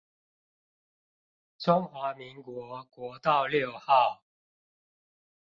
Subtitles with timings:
[1.59, 4.23] 中華民國國道六號